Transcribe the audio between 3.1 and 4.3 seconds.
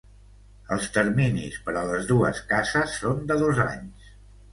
de dos anys.